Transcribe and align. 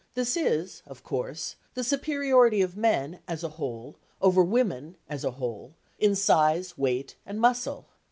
This 0.15 0.35
is, 0.35 0.81
of 0.87 1.03
course, 1.03 1.57
the 1.75 1.83
superiority 1.83 2.63
of 2.63 2.75
men 2.75 3.19
as 3.27 3.43
a 3.43 3.49
whole, 3.49 3.97
over 4.19 4.41
women 4.41 4.95
as 5.07 5.23
a 5.23 5.29
whole, 5.37 5.75
in 5.99 6.15
size, 6.15 6.75
weight 6.75 7.15
and 7.23 7.39
muscle. 7.39 7.85